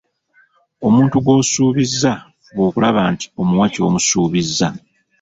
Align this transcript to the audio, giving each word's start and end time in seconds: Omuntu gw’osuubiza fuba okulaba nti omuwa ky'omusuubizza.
Omuntu 0.87 1.15
gw’osuubiza 1.23 2.11
fuba 2.45 2.61
okulaba 2.69 3.01
nti 3.13 3.25
omuwa 3.41 3.65
ky'omusuubizza. 3.73 4.67